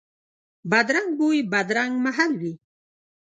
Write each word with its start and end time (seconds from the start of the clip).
بدرنګ 0.71 1.09
بوی، 1.19 1.39
بدرنګ 1.51 1.93
محل 2.05 2.31
وي 2.41 2.53